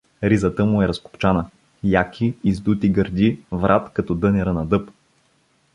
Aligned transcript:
Ризата 0.23 0.65
му 0.65 0.81
е 0.81 0.87
разкопчана— 0.87 1.49
яки, 1.83 2.33
издути 2.43 2.89
гърди, 2.89 3.39
врат 3.51 3.89
като 3.93 4.15
дънера 4.15 4.53
на 4.53 4.65
дъб. 4.65 4.89